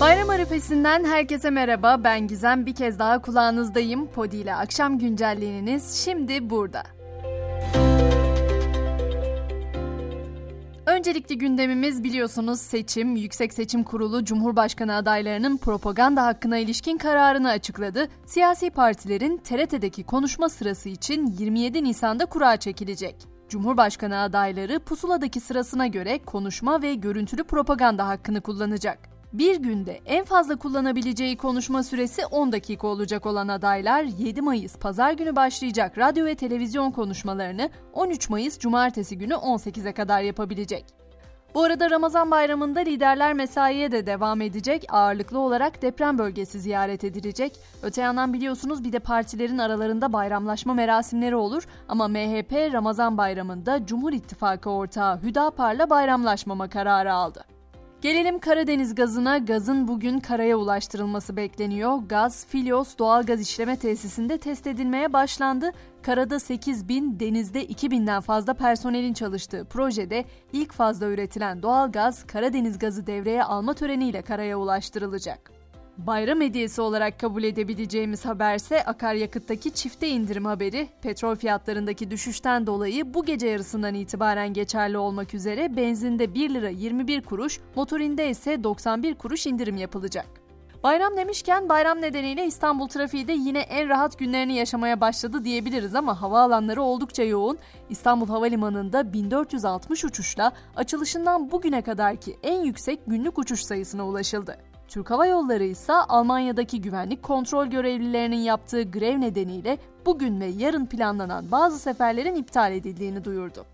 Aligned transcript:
Bayram 0.00 0.30
arifesinden 0.30 1.04
herkese 1.04 1.50
merhaba. 1.50 2.04
Ben 2.04 2.26
Gizem. 2.26 2.66
Bir 2.66 2.74
kez 2.74 2.98
daha 2.98 3.22
kulağınızdayım. 3.22 4.06
Podi 4.06 4.36
ile 4.36 4.54
akşam 4.54 4.98
güncelliğiniz 4.98 5.94
şimdi 6.04 6.50
burada. 6.50 6.82
Öncelikli 10.86 11.38
gündemimiz 11.38 12.04
biliyorsunuz 12.04 12.60
seçim. 12.60 13.16
Yüksek 13.16 13.52
Seçim 13.54 13.84
Kurulu 13.84 14.24
Cumhurbaşkanı 14.24 14.94
adaylarının 14.94 15.56
propaganda 15.56 16.26
hakkına 16.26 16.58
ilişkin 16.58 16.98
kararını 16.98 17.50
açıkladı. 17.50 18.08
Siyasi 18.26 18.70
partilerin 18.70 19.36
TRT'deki 19.36 20.04
konuşma 20.04 20.48
sırası 20.48 20.88
için 20.88 21.26
27 21.26 21.84
Nisan'da 21.84 22.26
kura 22.26 22.56
çekilecek. 22.56 23.16
Cumhurbaşkanı 23.48 24.20
adayları 24.20 24.80
pusuladaki 24.80 25.40
sırasına 25.40 25.86
göre 25.86 26.18
konuşma 26.18 26.82
ve 26.82 26.94
görüntülü 26.94 27.44
propaganda 27.44 28.08
hakkını 28.08 28.40
kullanacak. 28.40 29.17
Bir 29.32 29.56
günde 29.56 30.00
en 30.06 30.24
fazla 30.24 30.56
kullanabileceği 30.56 31.36
konuşma 31.36 31.82
süresi 31.82 32.26
10 32.26 32.52
dakika 32.52 32.86
olacak 32.86 33.26
olan 33.26 33.48
adaylar 33.48 34.02
7 34.02 34.42
Mayıs 34.42 34.76
pazar 34.78 35.12
günü 35.12 35.36
başlayacak 35.36 35.98
radyo 35.98 36.26
ve 36.26 36.34
televizyon 36.34 36.90
konuşmalarını 36.90 37.70
13 37.92 38.30
Mayıs 38.30 38.58
cumartesi 38.58 39.18
günü 39.18 39.34
18'e 39.34 39.92
kadar 39.92 40.22
yapabilecek. 40.22 40.84
Bu 41.54 41.62
arada 41.62 41.90
Ramazan 41.90 42.30
bayramında 42.30 42.80
liderler 42.80 43.32
mesaiye 43.32 43.92
de 43.92 44.06
devam 44.06 44.40
edecek. 44.40 44.84
Ağırlıklı 44.88 45.38
olarak 45.38 45.82
deprem 45.82 46.18
bölgesi 46.18 46.60
ziyaret 46.60 47.04
edilecek. 47.04 47.52
Öte 47.82 48.00
yandan 48.00 48.32
biliyorsunuz 48.32 48.84
bir 48.84 48.92
de 48.92 48.98
partilerin 48.98 49.58
aralarında 49.58 50.12
bayramlaşma 50.12 50.74
merasimleri 50.74 51.36
olur. 51.36 51.66
Ama 51.88 52.08
MHP 52.08 52.72
Ramazan 52.72 53.18
bayramında 53.18 53.86
Cumhur 53.86 54.12
İttifakı 54.12 54.70
ortağı 54.70 55.22
Hüdapar'la 55.22 55.90
bayramlaşmama 55.90 56.68
kararı 56.68 57.12
aldı. 57.12 57.57
Gelelim 58.02 58.38
Karadeniz 58.38 58.94
gazına. 58.94 59.38
Gazın 59.38 59.88
bugün 59.88 60.20
karaya 60.20 60.56
ulaştırılması 60.56 61.36
bekleniyor. 61.36 61.98
Gaz, 62.08 62.46
Filios 62.46 62.98
doğalgaz 62.98 63.40
işleme 63.40 63.76
tesisinde 63.76 64.38
test 64.38 64.66
edilmeye 64.66 65.12
başlandı. 65.12 65.70
Karada 66.02 66.40
8 66.40 66.88
bin, 66.88 67.20
denizde 67.20 67.64
2 67.64 67.90
binden 67.90 68.20
fazla 68.20 68.54
personelin 68.54 69.12
çalıştığı 69.12 69.64
projede 69.64 70.24
ilk 70.52 70.72
fazla 70.72 71.06
üretilen 71.06 71.62
doğalgaz 71.62 72.26
Karadeniz 72.26 72.78
gazı 72.78 73.06
devreye 73.06 73.44
alma 73.44 73.74
töreniyle 73.74 74.22
karaya 74.22 74.58
ulaştırılacak. 74.58 75.57
Bayram 75.98 76.40
hediyesi 76.40 76.80
olarak 76.80 77.20
kabul 77.20 77.42
edebileceğimiz 77.42 78.24
haberse 78.24 78.84
akaryakıttaki 78.84 79.70
çifte 79.70 80.08
indirim 80.08 80.44
haberi. 80.44 80.88
Petrol 81.02 81.36
fiyatlarındaki 81.36 82.10
düşüşten 82.10 82.66
dolayı 82.66 83.14
bu 83.14 83.24
gece 83.24 83.46
yarısından 83.46 83.94
itibaren 83.94 84.52
geçerli 84.52 84.98
olmak 84.98 85.34
üzere 85.34 85.76
benzinde 85.76 86.34
1 86.34 86.50
lira 86.50 86.68
21 86.68 87.22
kuruş, 87.22 87.60
motorinde 87.76 88.30
ise 88.30 88.64
91 88.64 89.14
kuruş 89.14 89.46
indirim 89.46 89.76
yapılacak. 89.76 90.26
Bayram 90.82 91.16
demişken 91.16 91.68
bayram 91.68 92.00
nedeniyle 92.00 92.46
İstanbul 92.46 92.88
trafiği 92.88 93.28
de 93.28 93.32
yine 93.32 93.60
en 93.60 93.88
rahat 93.88 94.18
günlerini 94.18 94.54
yaşamaya 94.54 95.00
başladı 95.00 95.44
diyebiliriz 95.44 95.94
ama 95.94 96.22
havaalanları 96.22 96.82
oldukça 96.82 97.22
yoğun. 97.22 97.58
İstanbul 97.90 98.26
Havalimanı'nda 98.26 99.12
1460 99.12 100.04
uçuşla 100.04 100.52
açılışından 100.76 101.50
bugüne 101.50 101.82
kadarki 101.82 102.38
en 102.42 102.62
yüksek 102.62 103.00
günlük 103.06 103.38
uçuş 103.38 103.62
sayısına 103.62 104.06
ulaşıldı. 104.06 104.67
Türk 104.88 105.10
Hava 105.10 105.26
Yolları 105.26 105.64
ise 105.64 105.92
Almanya'daki 105.92 106.80
güvenlik 106.80 107.22
kontrol 107.22 107.66
görevlilerinin 107.66 108.36
yaptığı 108.36 108.82
grev 108.82 109.20
nedeniyle 109.20 109.78
bugün 110.06 110.40
ve 110.40 110.46
yarın 110.46 110.86
planlanan 110.86 111.50
bazı 111.50 111.78
seferlerin 111.78 112.34
iptal 112.34 112.72
edildiğini 112.72 113.24
duyurdu. 113.24 113.64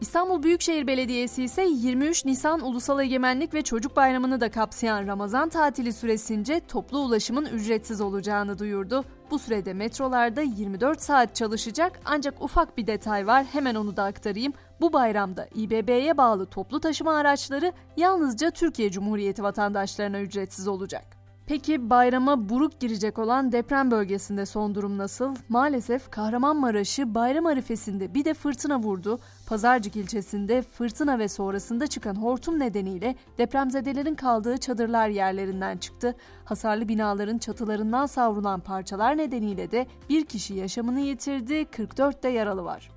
İstanbul 0.00 0.42
Büyükşehir 0.42 0.86
Belediyesi 0.86 1.44
ise 1.44 1.62
23 1.62 2.24
Nisan 2.24 2.60
Ulusal 2.60 3.00
Egemenlik 3.00 3.54
ve 3.54 3.62
Çocuk 3.62 3.96
Bayramı'nı 3.96 4.40
da 4.40 4.50
kapsayan 4.50 5.06
Ramazan 5.06 5.48
tatili 5.48 5.92
süresince 5.92 6.60
toplu 6.68 6.98
ulaşımın 6.98 7.46
ücretsiz 7.46 8.00
olacağını 8.00 8.58
duyurdu. 8.58 9.04
Bu 9.30 9.38
sürede 9.38 9.74
metrolarda 9.74 10.42
24 10.42 11.02
saat 11.02 11.34
çalışacak 11.34 12.00
ancak 12.04 12.42
ufak 12.42 12.78
bir 12.78 12.86
detay 12.86 13.26
var 13.26 13.44
hemen 13.44 13.74
onu 13.74 13.96
da 13.96 14.04
aktarayım. 14.04 14.52
Bu 14.80 14.92
bayramda 14.92 15.48
İBB'ye 15.54 16.16
bağlı 16.16 16.46
toplu 16.46 16.80
taşıma 16.80 17.14
araçları 17.14 17.72
yalnızca 17.96 18.50
Türkiye 18.50 18.90
Cumhuriyeti 18.90 19.42
vatandaşlarına 19.42 20.20
ücretsiz 20.20 20.68
olacak. 20.68 21.16
Peki 21.46 21.90
bayrama 21.90 22.48
buruk 22.48 22.80
girecek 22.80 23.18
olan 23.18 23.52
deprem 23.52 23.90
bölgesinde 23.90 24.46
son 24.46 24.74
durum 24.74 24.98
nasıl? 24.98 25.34
Maalesef 25.48 26.10
Kahramanmaraş'ı 26.10 27.14
bayram 27.14 27.46
arifesinde 27.46 28.14
bir 28.14 28.24
de 28.24 28.34
fırtına 28.34 28.78
vurdu. 28.78 29.18
Pazarcık 29.46 29.96
ilçesinde 29.96 30.62
fırtına 30.62 31.18
ve 31.18 31.28
sonrasında 31.28 31.86
çıkan 31.86 32.14
hortum 32.14 32.58
nedeniyle 32.58 33.16
depremzedelerin 33.38 34.14
kaldığı 34.14 34.56
çadırlar 34.56 35.08
yerlerinden 35.08 35.78
çıktı. 35.78 36.14
Hasarlı 36.44 36.88
binaların 36.88 37.38
çatılarından 37.38 38.06
savrulan 38.06 38.60
parçalar 38.60 39.18
nedeniyle 39.18 39.70
de 39.70 39.86
bir 40.08 40.24
kişi 40.24 40.54
yaşamını 40.54 41.00
yitirdi, 41.00 41.64
44 41.64 42.22
de 42.22 42.28
yaralı 42.28 42.64
var. 42.64 42.95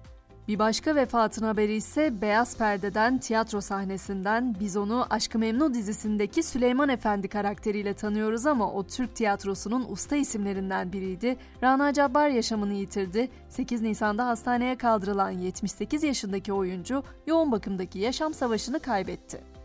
Bir 0.49 0.59
başka 0.59 0.95
vefatın 0.95 1.45
haberi 1.45 1.73
ise 1.73 2.21
Beyaz 2.21 2.57
Perde'den, 2.57 3.17
tiyatro 3.17 3.61
sahnesinden 3.61 4.55
biz 4.59 4.77
onu 4.77 5.05
Aşkı 5.09 5.39
Memnu 5.39 5.73
dizisindeki 5.73 6.43
Süleyman 6.43 6.89
Efendi 6.89 7.27
karakteriyle 7.27 7.93
tanıyoruz 7.93 8.45
ama 8.45 8.71
o 8.71 8.87
Türk 8.87 9.15
tiyatrosunun 9.15 9.85
usta 9.89 10.15
isimlerinden 10.15 10.93
biriydi. 10.93 11.37
Rana 11.63 11.93
Cabbar 11.93 12.29
yaşamını 12.29 12.73
yitirdi. 12.73 13.29
8 13.49 13.81
Nisan'da 13.81 14.27
hastaneye 14.27 14.77
kaldırılan 14.77 15.31
78 15.31 16.03
yaşındaki 16.03 16.53
oyuncu 16.53 17.03
yoğun 17.27 17.51
bakımdaki 17.51 17.99
yaşam 17.99 18.33
savaşını 18.33 18.79
kaybetti. 18.79 19.58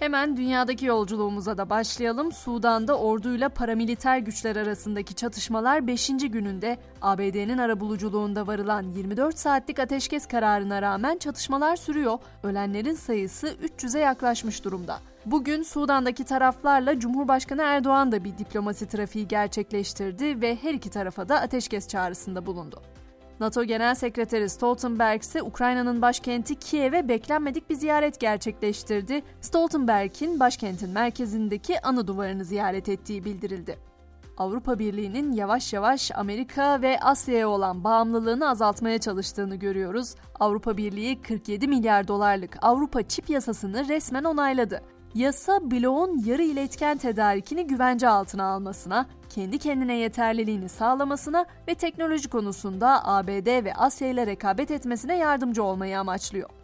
Hemen 0.00 0.36
dünyadaki 0.36 0.86
yolculuğumuza 0.86 1.58
da 1.58 1.70
başlayalım. 1.70 2.32
Sudan'da 2.32 2.98
orduyla 2.98 3.48
paramiliter 3.48 4.18
güçler 4.18 4.56
arasındaki 4.56 5.14
çatışmalar 5.14 5.86
5. 5.86 6.08
gününde 6.08 6.78
ABD'nin 7.02 7.58
arabuluculuğunda 7.58 8.46
varılan 8.46 8.82
24 8.82 9.38
saatlik 9.38 9.78
ateşkes 9.78 10.26
kararına 10.26 10.82
rağmen 10.82 11.18
çatışmalar 11.18 11.76
sürüyor. 11.76 12.18
Ölenlerin 12.42 12.94
sayısı 12.94 13.46
300'e 13.46 14.00
yaklaşmış 14.00 14.64
durumda. 14.64 14.98
Bugün 15.26 15.62
Sudan'daki 15.62 16.24
taraflarla 16.24 17.00
Cumhurbaşkanı 17.00 17.62
Erdoğan 17.62 18.12
da 18.12 18.24
bir 18.24 18.38
diplomasi 18.38 18.88
trafiği 18.88 19.28
gerçekleştirdi 19.28 20.40
ve 20.40 20.56
her 20.56 20.74
iki 20.74 20.90
tarafa 20.90 21.28
da 21.28 21.40
ateşkes 21.40 21.88
çağrısında 21.88 22.46
bulundu. 22.46 22.82
NATO 23.40 23.64
Genel 23.64 23.94
Sekreteri 23.94 24.48
Stoltenberg 24.48 25.22
ise 25.22 25.42
Ukrayna'nın 25.42 26.02
başkenti 26.02 26.54
Kiev'e 26.54 27.08
beklenmedik 27.08 27.70
bir 27.70 27.74
ziyaret 27.74 28.20
gerçekleştirdi. 28.20 29.22
Stoltenberg'in 29.40 30.40
başkentin 30.40 30.90
merkezindeki 30.90 31.80
anı 31.80 32.06
duvarını 32.06 32.44
ziyaret 32.44 32.88
ettiği 32.88 33.24
bildirildi. 33.24 33.78
Avrupa 34.36 34.78
Birliği'nin 34.78 35.32
yavaş 35.32 35.72
yavaş 35.72 36.10
Amerika 36.14 36.82
ve 36.82 37.00
Asya'ya 37.00 37.48
olan 37.48 37.84
bağımlılığını 37.84 38.48
azaltmaya 38.48 38.98
çalıştığını 38.98 39.56
görüyoruz. 39.56 40.14
Avrupa 40.40 40.76
Birliği 40.76 41.22
47 41.22 41.68
milyar 41.68 42.08
dolarlık 42.08 42.56
Avrupa 42.62 43.02
çip 43.02 43.30
yasasını 43.30 43.88
resmen 43.88 44.24
onayladı. 44.24 44.82
Yasa 45.14 45.70
bloğun 45.70 46.22
yarı 46.24 46.42
iletken 46.42 46.98
tedarikini 46.98 47.66
güvence 47.66 48.08
altına 48.08 48.44
almasına, 48.44 49.06
kendi 49.28 49.58
kendine 49.58 49.94
yeterliliğini 49.96 50.68
sağlamasına 50.68 51.46
ve 51.68 51.74
teknoloji 51.74 52.28
konusunda 52.28 53.06
ABD 53.06 53.64
ve 53.64 53.74
Asya 53.74 54.08
ile 54.08 54.26
rekabet 54.26 54.70
etmesine 54.70 55.16
yardımcı 55.16 55.62
olmayı 55.62 56.00
amaçlıyor. 56.00 56.59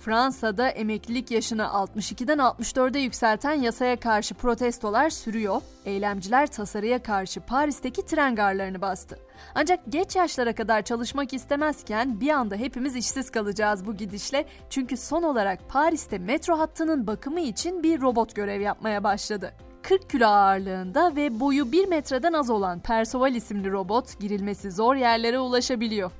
Fransa'da 0.00 0.68
emeklilik 0.68 1.30
yaşını 1.30 1.62
62'den 1.62 2.38
64'e 2.38 3.00
yükselten 3.00 3.52
yasaya 3.52 3.96
karşı 3.96 4.34
protestolar 4.34 5.10
sürüyor. 5.10 5.62
Eylemciler 5.84 6.46
tasarıya 6.46 7.02
karşı 7.02 7.40
Paris'teki 7.40 8.06
tren 8.06 8.34
garlarını 8.34 8.80
bastı. 8.80 9.18
Ancak 9.54 9.80
geç 9.88 10.16
yaşlara 10.16 10.54
kadar 10.54 10.82
çalışmak 10.82 11.32
istemezken 11.32 12.20
bir 12.20 12.30
anda 12.30 12.56
hepimiz 12.56 12.96
işsiz 12.96 13.30
kalacağız 13.30 13.86
bu 13.86 13.96
gidişle. 13.96 14.44
Çünkü 14.70 14.96
son 14.96 15.22
olarak 15.22 15.68
Paris'te 15.68 16.18
metro 16.18 16.58
hattının 16.58 17.06
bakımı 17.06 17.40
için 17.40 17.82
bir 17.82 18.00
robot 18.00 18.34
görev 18.34 18.60
yapmaya 18.60 19.04
başladı. 19.04 19.52
40 19.82 20.10
kilo 20.10 20.26
ağırlığında 20.26 21.16
ve 21.16 21.40
boyu 21.40 21.72
1 21.72 21.88
metreden 21.88 22.32
az 22.32 22.50
olan 22.50 22.80
Persoval 22.80 23.34
isimli 23.34 23.72
robot 23.72 24.20
girilmesi 24.20 24.70
zor 24.70 24.94
yerlere 24.94 25.38
ulaşabiliyor. 25.38 26.10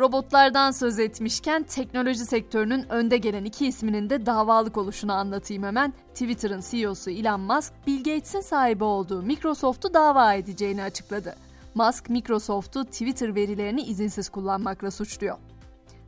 Robotlardan 0.00 0.70
söz 0.70 0.98
etmişken 0.98 1.62
teknoloji 1.62 2.24
sektörünün 2.24 2.86
önde 2.88 3.16
gelen 3.16 3.44
iki 3.44 3.66
isminin 3.66 4.10
de 4.10 4.26
davalık 4.26 4.76
oluşunu 4.76 5.12
anlatayım 5.12 5.62
hemen. 5.62 5.92
Twitter'ın 6.14 6.62
CEO'su 6.70 7.10
Elon 7.10 7.40
Musk, 7.40 7.72
Bill 7.86 7.98
Gates'in 7.98 8.40
sahibi 8.40 8.84
olduğu 8.84 9.22
Microsoft'u 9.22 9.94
dava 9.94 10.34
edeceğini 10.34 10.82
açıkladı. 10.82 11.34
Musk, 11.74 12.10
Microsoft'u 12.10 12.84
Twitter 12.84 13.34
verilerini 13.34 13.82
izinsiz 13.82 14.28
kullanmakla 14.28 14.90
suçluyor. 14.90 15.36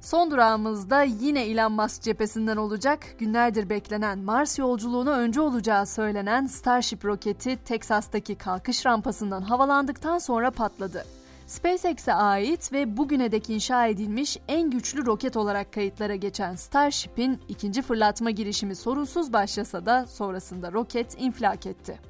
Son 0.00 0.30
durağımızda 0.30 1.02
yine 1.02 1.44
Elon 1.44 1.72
Musk 1.72 2.02
cephesinden 2.02 2.56
olacak. 2.56 3.00
Günlerdir 3.18 3.70
beklenen 3.70 4.18
Mars 4.18 4.58
yolculuğuna 4.58 5.12
önce 5.12 5.40
olacağı 5.40 5.86
söylenen 5.86 6.46
Starship 6.46 7.04
roketi 7.04 7.56
Teksas'taki 7.56 8.34
kalkış 8.34 8.86
rampasından 8.86 9.42
havalandıktan 9.42 10.18
sonra 10.18 10.50
patladı. 10.50 11.04
SpaceX'e 11.52 12.14
ait 12.14 12.72
ve 12.72 12.96
bugüne 12.96 13.32
dek 13.32 13.50
inşa 13.50 13.86
edilmiş 13.86 14.38
en 14.48 14.70
güçlü 14.70 15.06
roket 15.06 15.36
olarak 15.36 15.72
kayıtlara 15.72 16.14
geçen 16.14 16.54
Starship'in 16.54 17.40
ikinci 17.48 17.82
fırlatma 17.82 18.30
girişimi 18.30 18.76
sorunsuz 18.76 19.32
başlasa 19.32 19.86
da 19.86 20.06
sonrasında 20.06 20.72
roket 20.72 21.20
infilak 21.20 21.66
etti. 21.66 22.00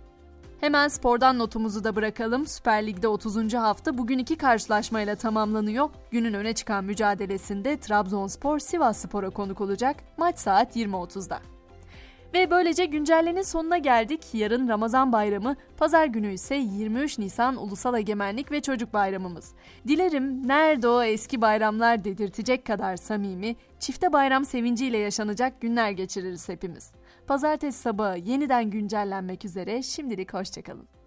Hemen 0.61 0.89
spordan 0.89 1.39
notumuzu 1.39 1.85
da 1.85 1.97
bırakalım. 1.97 2.47
Süper 2.47 2.87
Lig'de 2.87 3.09
30. 3.09 3.55
hafta 3.55 3.99
bugün 3.99 4.19
iki 4.19 4.37
karşılaşmayla 4.37 5.17
tamamlanıyor. 5.17 5.91
Günün 6.11 6.35
öne 6.35 6.53
çıkan 6.53 6.85
mücadelesinde 6.85 7.77
Trabzonspor 7.77 8.59
Sivas 8.59 8.99
Spor'a 9.03 9.31
konuk 9.31 9.61
olacak. 9.61 9.97
Maç 10.17 10.39
saat 10.39 10.77
20.30'da. 10.77 11.52
Ve 12.35 12.51
böylece 12.51 12.85
güncellenin 12.85 13.43
sonuna 13.43 13.79
geldik. 13.79 14.21
Yarın 14.33 14.69
Ramazan 14.69 15.13
bayramı, 15.13 15.57
pazar 15.77 16.07
günü 16.07 16.33
ise 16.33 16.55
23 16.55 17.19
Nisan 17.19 17.57
Ulusal 17.57 17.99
Egemenlik 17.99 18.53
ve 18.53 18.61
Çocuk 18.61 18.93
Bayramımız. 18.93 19.55
Dilerim 19.89 20.49
nerede 20.49 20.89
o 20.89 21.03
eski 21.03 21.41
bayramlar 21.41 22.05
dedirtecek 22.05 22.67
kadar 22.67 22.97
samimi, 22.97 23.57
çifte 23.81 24.13
bayram 24.13 24.45
sevinciyle 24.45 24.99
yaşanacak 24.99 25.61
günler 25.61 25.91
geçiririz 25.91 26.49
hepimiz. 26.49 26.93
Pazartesi 27.27 27.79
sabahı 27.79 28.19
yeniden 28.19 28.71
güncellenmek 28.71 29.45
üzere 29.45 29.83
şimdilik 29.83 30.35
hoşçakalın. 30.35 31.02